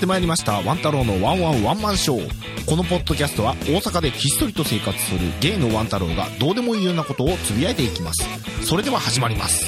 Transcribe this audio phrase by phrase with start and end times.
[0.00, 0.62] ってまいりました。
[0.62, 2.66] ワン太郎のワンワンワンマンショー。
[2.66, 8.26] このポッドキャストは大阪でひっそりと生活するゲイのワン太郎がどうでもいいようなことをつぶやいていきます。
[8.64, 9.66] それでは始まります。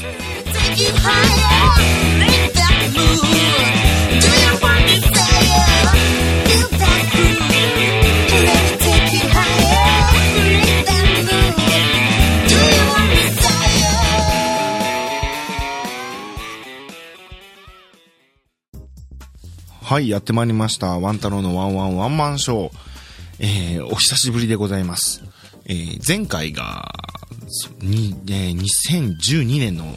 [19.92, 20.98] はいやってまいりました。
[20.98, 22.72] ワン太郎のワンワンワンマンショー。
[23.40, 25.22] えー、お久しぶりでございます。
[25.66, 26.94] えー、前回が
[27.82, 29.88] に、えー、2012年のえ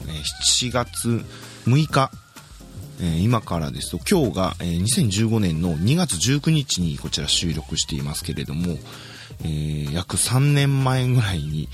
[0.62, 1.23] 7月
[1.66, 2.12] 6日
[2.99, 8.77] え今からですと今日が、え2015年の2月19日にこちら収録していますけれども、
[9.46, 11.70] えー約3年前ぐらいに、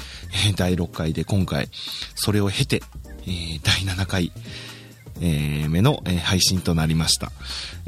[0.48, 1.70] え第6回で今回
[2.14, 2.84] それを経て、
[3.24, 4.32] えー第7回、
[5.22, 7.32] えー目の、えー配信となりました、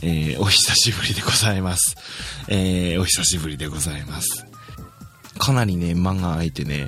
[0.01, 1.95] えーお久しぶりでございます、
[2.47, 4.45] えーお久しぶりでございます。
[5.37, 6.87] かなりね間が空いてね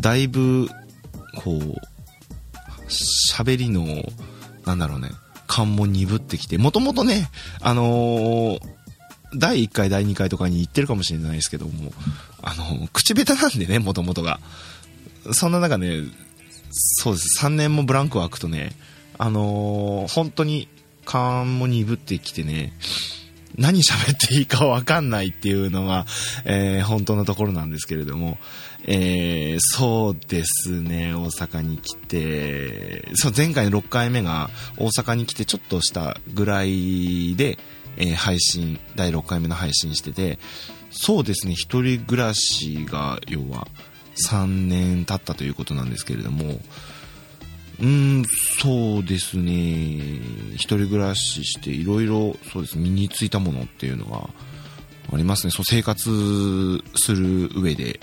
[0.00, 0.68] だいぶ
[1.36, 1.80] こう
[3.38, 3.86] 喋りの
[4.66, 5.10] なんだろうね
[5.46, 7.28] 感も鈍ってきてもともとね
[7.60, 8.60] あのー
[9.36, 11.92] 第1回第2回とかに言ってるかもしれないですけども
[12.42, 14.40] あの口下手なんでねもともとが。
[15.32, 16.02] そんな中ね
[16.70, 17.44] そうです。
[17.44, 18.72] 3年もブランク空くとね
[19.18, 20.68] あのー本当に
[21.04, 22.72] 勘も鈍ってきてね
[23.56, 26.06] 何喋っていいか分かんないっていうのが、
[26.44, 28.38] えー本当のところなんですけれども、
[28.84, 37.58] えーそうですね、大阪に来て、そう、前回の6回目が大阪に来てちょっとしたぐらいで、
[37.96, 40.40] えー配信、第6回目の配信してて、
[40.90, 43.68] そうですね、一人暮らしが、要は、
[44.28, 46.60] 3年経ったということなんですけれども、
[47.80, 48.24] うん、
[48.60, 50.20] そうですね。
[50.54, 54.28] 一人暮らしして、いろいろ、そうです、身についたものっていうのが
[55.12, 55.50] ありますね。
[55.50, 58.00] そう、生活する上で。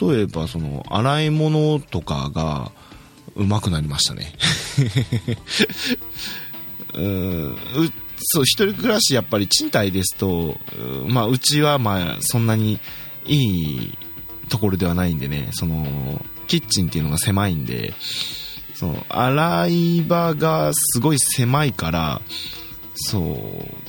[0.00, 2.70] 例えば、その、洗い物とかが、
[3.34, 4.34] うまくなりましたね。
[6.94, 7.56] うん、
[8.18, 10.58] そう、一人暮らし、やっぱり賃貸ですと、
[11.06, 12.78] まあ、うちは、まあ、そんなに
[13.26, 13.98] いい
[14.48, 17.94] ところではないんでね、その、キッチンっていうのが狭いんで、
[18.78, 22.20] その洗い場がすごい狭いから
[22.94, 23.30] そうで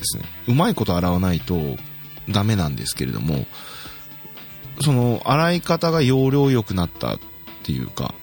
[0.03, 0.23] すね。
[0.47, 1.59] うまいこと洗わないと
[2.29, 3.45] ダメなんですけれども
[4.81, 7.19] その洗い方が容量良くなったっ
[7.63, 8.13] ていうか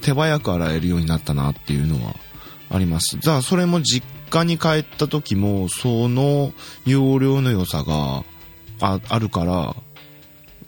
[0.00, 2.14] 手早く洗えるようになったなっていうのは
[2.70, 3.18] あります。
[3.18, 6.52] じゃあそれも実家に帰った時もその
[6.86, 8.24] 容量の良さが
[8.80, 9.74] あるから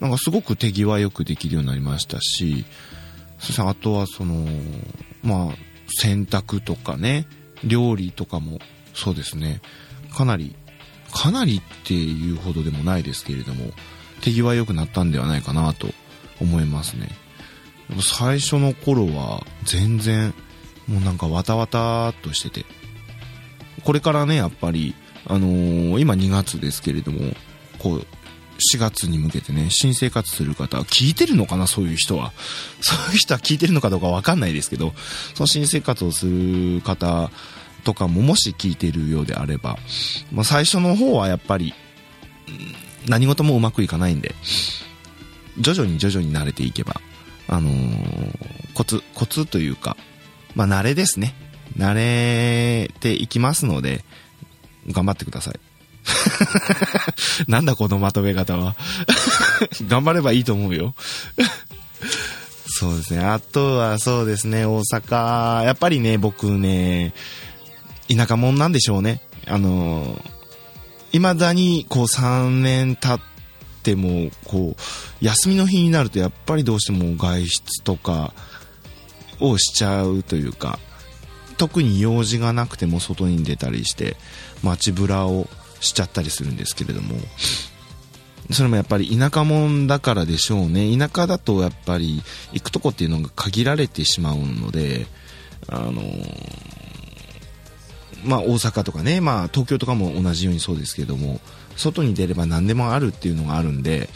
[0.01, 2.65] なんかすごく手際よくできるようになりましたし
[3.41, 4.45] そしてあとはその、
[5.23, 5.55] まあ、
[5.87, 7.27] 洗濯とかね、
[7.63, 8.59] 料理とかも
[8.93, 9.61] そうですね、
[10.15, 10.55] かなり、
[11.11, 13.71] かなりっていうほどでもないですけれども、
[14.21, 15.87] 手際良くなったんではないかなと
[16.39, 17.09] 思いますね。
[18.01, 20.33] 最初の頃は全然、
[20.87, 22.65] もうなんかわたわたっとしてて、
[23.83, 24.93] これからね、やっぱり、
[25.25, 27.33] あのー今2月ですけれども、
[27.79, 28.07] こう、
[28.73, 32.31] 4月に向けてね、新生活する方、聞いてるのかな、そういう人は。
[32.81, 34.93] そういう人は聞いてるのかどうかわかんないですけど、
[35.35, 37.31] その新生活をする方
[37.83, 39.77] とかももし聞いてるようであれば、
[40.31, 41.73] まあ、最初の方はやっぱり、
[43.07, 44.35] 何事もうまくいかないんで、
[45.59, 47.01] 徐々に徐々に慣れていけば、
[47.47, 49.97] あのーコツ、コツというか、
[50.55, 51.35] まあ、慣れですね。
[51.77, 54.03] 慣れていきますので、
[54.87, 55.59] 頑張ってください。
[57.47, 58.75] なんだこのまとめ方は。
[59.87, 60.95] 頑張ればいいと思うよ。
[62.65, 63.19] そうですね。
[63.23, 65.63] あとはそうですね、大阪。
[65.63, 67.13] やっぱりね、僕ね、
[68.09, 69.21] 田舎者なんでしょうね。
[69.47, 70.19] あの、
[71.11, 73.19] 未だにこう3年経っ
[73.83, 78.33] ても、こう、休みの日になるとやっぱりどうしても外出とか
[79.39, 80.79] をしちゃうというか、
[81.57, 84.15] 特に用事がなくても外に出たりして、
[84.63, 85.47] 街ぶらを
[85.81, 87.17] しちゃったりするんですけれども、
[88.51, 90.97] それもやっぱり田舎者だからでしょうね。
[90.97, 92.21] 田舎だとやっぱり
[92.53, 95.07] 行くとこっていうのが限られてしまうので、
[95.67, 96.01] あの
[98.23, 101.39] まあ大阪とかね、まあ東京とかも同じようにそうですけども、
[101.75, 104.09] 外に出れば何でもあるっていうのがあるんで、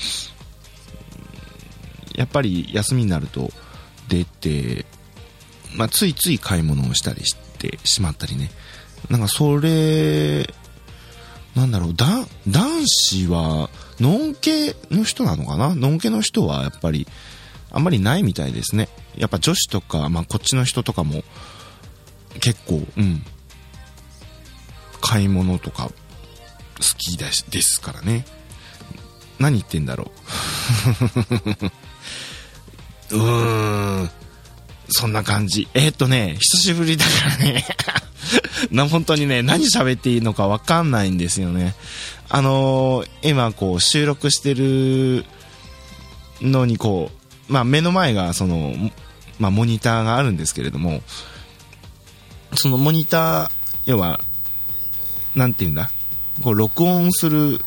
[2.16, 3.52] やっぱり休みになると
[4.08, 4.86] 出て、
[5.76, 8.52] まあついつい買い物をしたりしてしまったりね。
[9.10, 10.54] なんかそれ、
[11.56, 13.70] なんだろう、だ男子は、
[14.00, 15.74] のんけの人なのかな？
[15.74, 17.08] のんけの人はやっぱり、
[17.72, 18.90] あんまりないみたいですね。
[19.16, 21.24] やっぱ女子とか、まあこっちの人とかも、
[22.42, 23.26] 結構、うん。
[25.02, 25.94] 買い物とか、好
[26.98, 28.26] きだしですからね。
[29.40, 30.12] 何言ってんだろ
[33.12, 33.16] う。
[33.16, 34.10] うーん。
[34.90, 35.68] そんな感じ。
[35.74, 37.66] えーっとね、久しぶりだからね。
[38.72, 41.76] な、 本当にね、何喋っていいのかわかんないんですよね。
[42.30, 45.26] あのー今こう収録してる
[46.42, 47.12] のにこ
[47.50, 48.76] う、まあ目の前がその、
[49.40, 51.02] まあモニターがあるんですけれども、
[52.56, 53.52] そのモニター、
[53.86, 54.20] 要は、
[55.36, 55.92] なんて言うんだ？
[56.42, 57.60] こう録音する、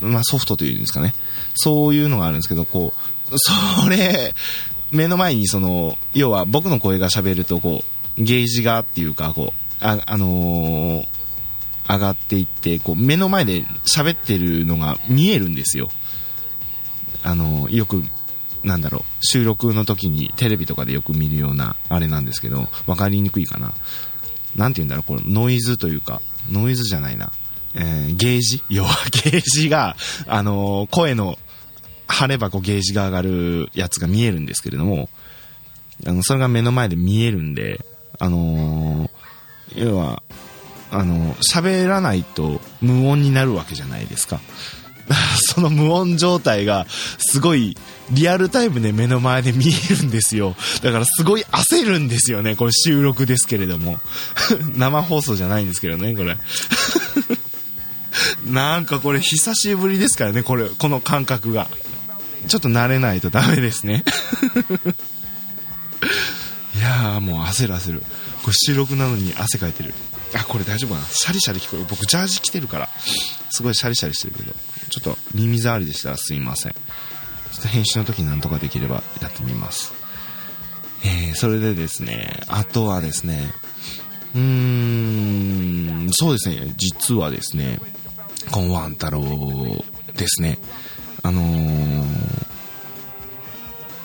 [0.00, 1.14] まあソフトというんですかね。
[1.54, 2.92] そういうのがあるんですけど、こ
[3.30, 4.34] う、それ、
[4.90, 11.06] 目の前にその、要は僕の声が喋ると、こう、ゲージがっていうか、こう、あ、あのー
[11.88, 15.90] 上がっていって、こう、目の前で喋ってるのが見えるんですよ。
[17.22, 18.04] あのーよく、
[18.62, 23.74] なんだろう、収録の時にテレビとかでよく見るような、あれなんですけど、わかりにくいかな。
[24.54, 27.32] なんて言うんだろう、このノイズというか、ノイズじゃないな。
[27.74, 28.62] えーゲージ？
[28.70, 28.94] 要は
[29.24, 29.96] ゲージが、
[30.28, 31.38] あの声の、
[32.06, 35.08] 張ればこうゲージが上がるやつが見えるんですけれども、
[36.06, 37.84] あの、それが目の前で見えるんで、
[38.22, 39.10] あのー
[39.74, 40.22] 要は、
[40.90, 44.40] あの、喋らないと無音になるわけじゃないですか。
[45.54, 46.86] その無音状態が
[47.18, 47.76] すごい
[48.10, 50.54] リアルタイムで目の前で見えるんですよ。
[50.82, 52.54] だからすごい焦るんですよね。
[52.54, 53.98] これ収録ですけれども。
[54.76, 56.36] 生放送じゃないんですけどね、これ。
[58.46, 61.68] なんかこれ久しぶりですからね、これ、この感覚が。
[62.48, 64.04] ちょっと慣れないとダメですね。
[66.92, 68.00] いやーもう焦る焦る。
[68.00, 69.94] これ収録なのに汗かいてる。
[70.34, 71.86] あ、これ大丈夫かなシャリシャリ聞こえる。
[71.88, 72.88] 僕ジャージ着てるから。
[73.50, 74.52] すごいシャリシャリしてるけど。
[74.90, 76.72] ちょっと耳障りでしたらすいません。
[76.72, 76.78] ちょ
[77.60, 79.94] っと編集の時になんとかできればやってみます。
[81.04, 83.52] えー、それでですね、あとはですね、
[84.34, 87.80] うーん、そうですね、実はですね、
[88.50, 89.22] このワン太郎
[90.16, 90.58] ですね、
[91.22, 92.51] あのー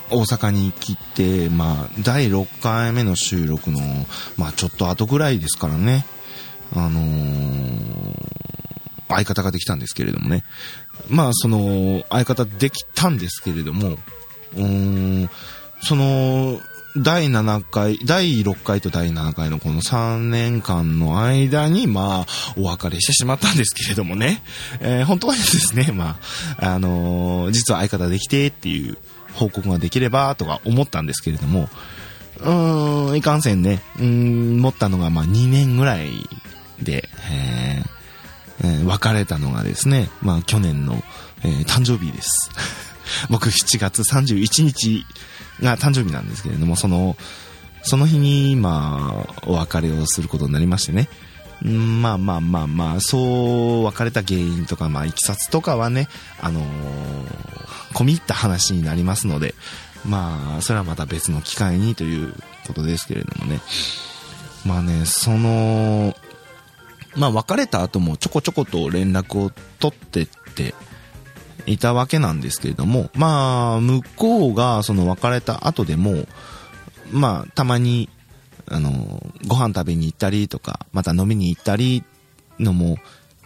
[0.10, 3.80] 大阪に来て、まあ、第6回目の収録の、
[4.38, 6.06] まあ、ちょっと後ぐらいですからね、
[6.76, 8.38] あのー
[9.10, 10.44] 相方ができたんですけれどもね。
[11.10, 13.98] まあ、その、相方できたんですけれども、
[14.56, 15.30] うん、
[15.82, 16.60] その、
[16.98, 24.42] 第7回、第6回と第7回のこの3年間の間に、まあ、お別れしてしまったんですけれどもね。
[24.80, 26.18] えー本当はですね、ま
[26.60, 28.98] あ、あのー実は相方できてっていう
[29.38, 31.70] 報告ができればとか思ったんですけれども、
[32.40, 36.10] うーん、いかんせんね、うん、持ったのがまあ2年ぐらい
[36.82, 37.98] で、えー
[38.64, 40.96] えー別れたのがですね、まあ去年の、
[41.44, 42.50] えー誕生日です。
[43.30, 45.06] 僕7月31日
[45.62, 47.16] が誕生日なんですけれども、その、
[47.84, 51.08] その日に、まあ、お別れをすることになりましてね。
[51.66, 56.08] うんまあまあまあまあ、そう別れた原因とか、まあ、いきさつとかはね、
[56.40, 57.58] あのー
[57.94, 59.56] 込み入った話になりますので、
[60.06, 62.34] まあ、それはまた別の機会にという
[62.68, 63.60] ことですけれどもね。
[64.66, 66.16] まあね、その、
[67.16, 70.76] まあ別れた後もちょこちょこと連絡を取ってって
[71.66, 76.28] いたわけなんですけれども、まあ向こうがその別れた後でも、
[77.12, 78.10] まあたまに、
[78.70, 82.04] あの、ご飯食べに行ったりとか、また飲みに行ったり
[82.60, 82.98] のも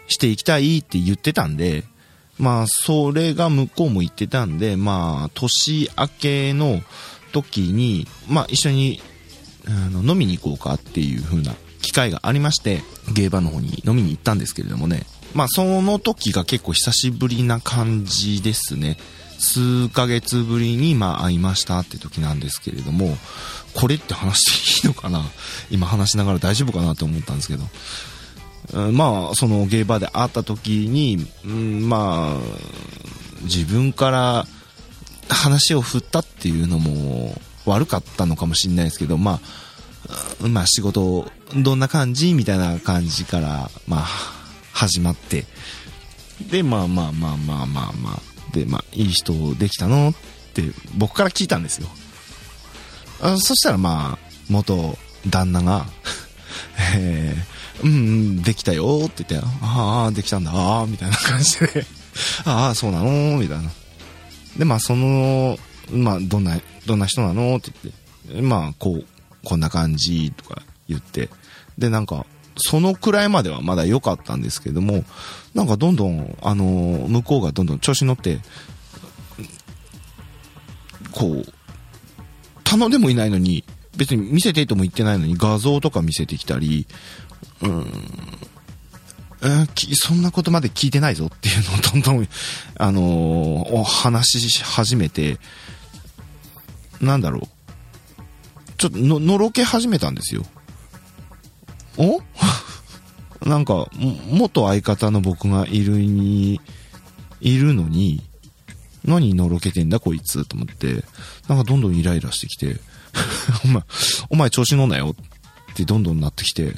[0.07, 1.83] していきたいって言ってたんで、
[2.37, 6.81] まあそれが向こうも言ってたんで、まあ年明けの
[7.31, 9.01] 時に、まあ一緒に
[9.67, 12.81] あの飲みに行こうかっていう風な機会がありまして、
[13.13, 15.05] ゲーバーの方に飲みに行ったんですけれどもね。
[15.33, 18.97] まあその時が結構久しぶりな感じですね。
[19.41, 23.17] 数ヶ月ぶりにま会いましたって時なんですけれども、
[23.73, 25.23] これって話していいのかな？
[25.69, 27.63] 今話しながら大丈夫かなと思ったんですけど。
[27.63, 27.67] う
[28.91, 32.39] んまあそのゲーバーで会った時に、うんまあ
[33.41, 34.45] 自分から
[35.27, 39.41] 話を振ったっていうのも悪かったのかもしれないですけど、ま
[40.43, 42.33] あ、まあ仕事どんな感じ？
[42.33, 44.05] みたいな感じから、まあ、
[44.73, 45.45] 始まって、
[46.49, 48.21] で、まあまあまあまあまあまあ、
[48.51, 50.09] で、まあ、いい人できたの？
[50.09, 50.13] っ
[50.53, 50.63] て
[50.97, 51.87] 僕から聞いたんですよ。
[53.21, 54.97] あそしたらまあ、元
[55.29, 55.85] 旦那が、
[56.95, 59.03] えー、うんうん、できたよ。
[59.05, 61.85] って言って、ああ、できたんだ、ああ、みたいな感じで、
[62.45, 63.37] ああ、そうなの？
[63.37, 63.71] みたいな。
[64.57, 65.57] で、まあ、その、
[65.91, 67.55] まあ、どんな、どんな人なの？
[67.57, 69.05] って言って、まあ、こう、
[69.43, 71.29] こんな感じとか言って、
[71.77, 72.25] で、なんか、
[72.61, 75.03] そのくらいまではまだ良かったんですけども、
[75.53, 76.63] なんかどんどん、あの、
[77.09, 78.39] 向こうがどんどん調子に乗って、
[81.11, 81.53] こう、
[82.63, 83.63] 頼んでもいないのに、
[83.97, 86.87] 別に見せてとも言ってないのに画像とか見せてきたり、
[87.61, 87.85] うん、
[89.41, 92.27] えーそんなことまで聞いてないぞっていうのを どんどん、
[92.77, 95.39] あのー話しし始めて、
[97.01, 97.47] なんだろう。
[98.77, 100.45] ちょっとの、のろけ始めたんですよ。
[101.97, 102.21] お？
[103.47, 103.89] なんか、
[104.29, 106.61] 元相方の僕がいるに、
[107.39, 108.21] いるのに、
[109.03, 110.45] 何のろけてんだこいつ？
[110.45, 111.03] と思って、
[111.47, 112.79] なんかどんどんイライラしてきて、
[113.65, 113.83] お前、
[114.29, 115.15] お前調子乗んなよ
[115.71, 116.75] ってどんどんなってきて、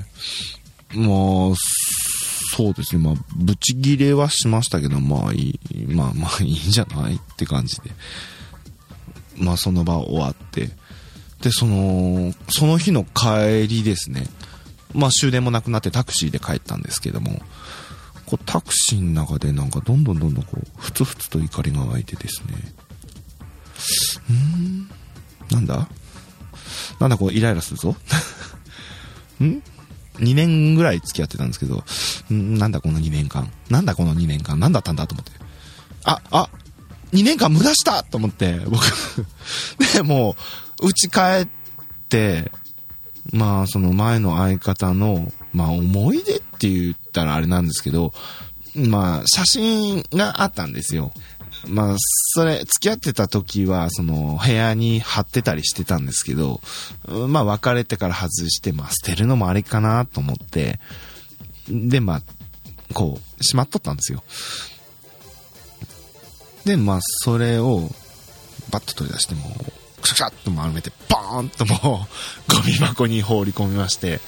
[0.93, 1.55] まあ、
[2.55, 7.91] そうですね、まあ、ブチギレはしましたけど、まあいい、まあまあいいんじゃないって感じで。
[9.38, 10.70] まあその場終わって。
[11.41, 14.27] で、その、その日の帰りですね。
[14.94, 17.42] まあ終電もなくなってタクシーで帰ったんですけども、
[18.26, 22.74] こうタクシーの中でなんかどんどんどんどんこう、ふつふつと怒りが湧いてですね。
[24.30, 24.90] うん？
[25.52, 25.88] なんだ？
[27.00, 27.96] なんだこうイライラするぞ？
[29.44, 29.62] ん
[30.20, 31.84] ?2 年ぐらい付き合ってたんですけど、
[32.32, 32.58] ん？
[32.58, 33.52] なんだこの2年間？
[33.70, 34.60] なんだこの2年間？
[34.60, 35.32] なんだったんだと思って。
[36.06, 36.50] あ、あ、
[37.14, 38.84] 2年間無駄したと思って、僕。
[39.94, 40.36] で、も
[40.82, 41.48] う、家帰っ
[42.10, 42.52] て、
[43.32, 48.13] まあ、その前の相方の、まあ、思い出って言ったらあれなんですけど、
[48.75, 51.12] まあ、写真があったんですよ。
[51.68, 56.60] まあ、それ、付き合ってた時は、その、部屋に貼ってたりしてたんですけど、
[57.30, 60.80] まあ、別れてから外して、まあ、捨てるのもあれかなと思って、
[61.70, 62.22] で、まあ、
[62.94, 64.24] こう、しまっとったんですよ。
[66.65, 67.89] で、まあ、それを、
[68.70, 72.08] バッと取り出して、もう、くしゃくしゃっと丸めて、バーンとも
[72.48, 74.20] う、ゴミ箱に放り込みまして、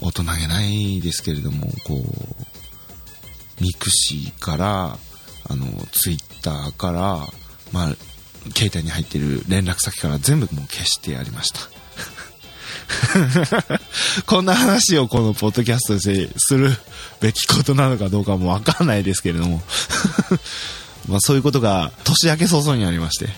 [0.00, 4.98] 大人げないですけれども、こう、ミクシーから、
[5.48, 7.26] あの、ツイッターから、
[7.72, 7.96] まあ、
[8.54, 11.60] 携帯に入ってる連絡先から全部もう消してやりました。
[14.26, 16.70] こんな話をこのポッドキャストでする
[17.20, 19.62] べきことなのかどうかもわかんないですけれども。
[21.08, 23.28] まあそういうことが年明け早々にありまして。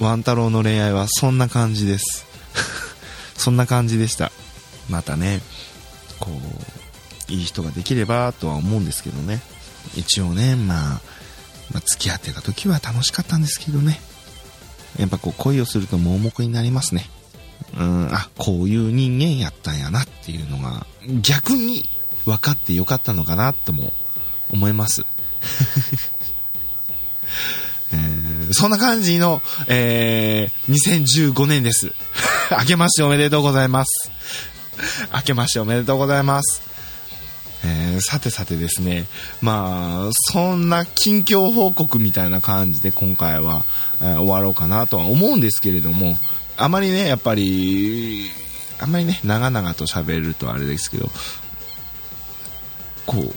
[0.00, 2.24] ワン太郎の恋愛はそんな感じです。
[3.36, 4.32] そんな感じでした。
[4.88, 5.42] またね、
[6.18, 6.30] こ
[7.28, 9.40] う、いい人ができればとは思うんですけどね。
[9.94, 11.00] 一応ね、まあ、
[11.72, 14.00] まあ、付き合ってた時は楽しかったんですけどね。
[14.98, 17.08] やっぱこう恋をすると盲目になりますね。
[17.76, 20.86] うん、あ、こういう人間やったんやなっていうのが、
[21.20, 21.88] 逆に
[22.24, 23.92] 分かってよかったのかなとも
[24.50, 25.04] 思います。
[28.52, 31.92] そんな感じの、えー2015年です。
[32.58, 34.10] 明けましておめでとうございます。
[35.14, 36.62] 明けましておめでとうございます。
[37.64, 39.06] えーさてさてですね、
[39.42, 43.64] まあ、そんな近況報告みたいな感じで今回は、
[44.00, 46.18] えー終わろうかなとは思うんですけれども、
[46.56, 48.30] あまりね、やっぱり、
[48.78, 51.10] あんまりね、長々と喋るとあれですけど、
[53.06, 53.34] こ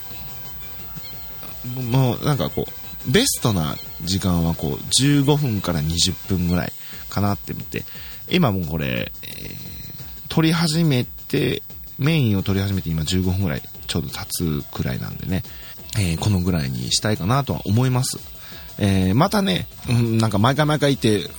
[1.77, 6.73] う、もうなんかこう、ベストな時間はこう、15分から20分ぐらい
[7.09, 7.83] かなって見て、
[8.29, 9.73] 今もこれ、えー
[10.29, 11.61] 撮り始めて、
[11.99, 15.43] メインを撮り始めて今15分ぐらいちょうど経つくらいなんでね、
[15.95, 18.17] えーこのぐらいにしたいかなとは思います。
[18.79, 21.29] えーまたね、うん、なんか毎回毎回言って、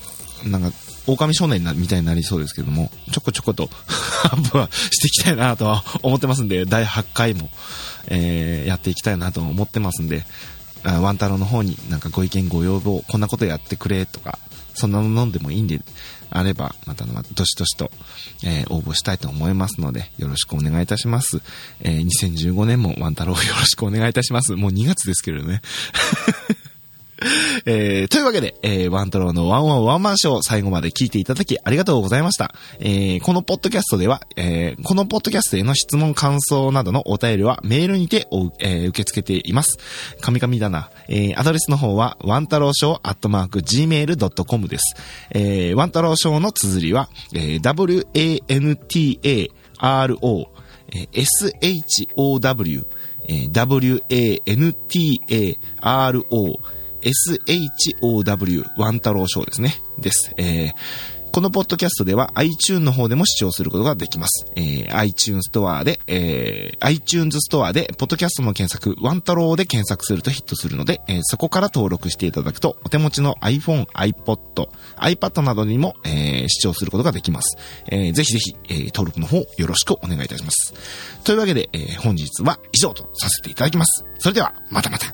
[0.49, 0.71] なんか、
[1.07, 3.69] 狼少年みたいになりそうですけども、ちょこちょこと
[4.25, 7.51] アップはしていきたいなとは思ってますんで、第8回も、
[8.07, 10.25] えーやっていきたいなと思ってますんで、
[10.85, 14.39] あワン太郎の方になんかご意見ご要望、こんなことやってくれとか、
[14.75, 15.81] そんなの飲んでもいいんで、
[16.31, 17.91] あれば、また、ま、どしどしと、
[18.45, 21.41] えー応募したいと思いますので、よろしくお願いいたします。
[21.81, 24.53] えー2015年もワン太郎よろしくお願いいたします。
[24.57, 25.63] もう2月ですけれどね。
[27.67, 32.55] えーというわけで、えーワン太郎のワンワンワンマンショー最後まで聞いていただきありがとうございました。
[32.81, 39.79] えーこのポッドキャストでは、えーこのポッドキャストへの質問、感想などのお便りはメールにてお、えー受け付けています。
[40.21, 40.91] 噛み噛みだな。
[41.09, 44.95] えーアドレスの方は、ワンタローショーアットマーク gmail.com です。
[45.31, 48.35] えーワンタローショーの綴りは、えー wantaro、show、
[56.21, 59.77] wantaro、SHOW、ワンタローショーですね。
[59.99, 60.33] です。
[60.37, 60.75] えー
[61.35, 64.47] このポッドキャストでは iTunes の方でも視聴することができます。
[64.55, 77.57] えー iTunes ストアで、えー iTunes ストアで、ポッドキャストの検索、ワンタローで検索するとヒットするので、えーそこから登録していただくと、お手持ちの iPhone、iPod、iPad などにも、えー視聴することができます。
[77.91, 80.73] えーぜひぜひ、えー登録の方よろしくお願いいたします。
[81.25, 84.05] というわけで、えー本日は以上とさせていただきます。
[84.21, 85.14] それでは、またまた。